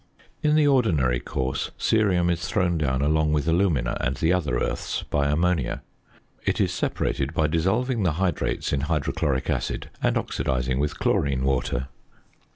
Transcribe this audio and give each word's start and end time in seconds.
In 0.41 0.55
the 0.55 0.65
ordinary 0.65 1.19
course 1.19 1.69
cerium 1.77 2.31
is 2.31 2.47
thrown 2.47 2.75
down 2.79 3.03
along 3.03 3.33
with 3.33 3.47
alumina 3.47 3.97
and 4.01 4.17
the 4.17 4.33
other 4.33 4.57
earths 4.57 5.03
by 5.03 5.27
ammonia. 5.27 5.83
It 6.43 6.59
is 6.59 6.73
separated 6.73 7.35
by 7.35 7.45
dissolving 7.45 8.01
the 8.01 8.13
hydrates 8.13 8.73
in 8.73 8.81
hydrochloric 8.81 9.47
acid, 9.51 9.91
and 10.01 10.17
oxidizing 10.17 10.79
with 10.79 10.97
chlorine 10.97 11.43
water. 11.43 11.87